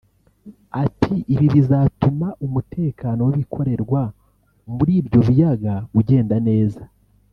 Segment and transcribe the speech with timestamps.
[0.83, 4.01] Ati “Ibi bizatuma umutekano w’ibikorerwa
[4.75, 6.81] muri ibyo biyaga ugenda neza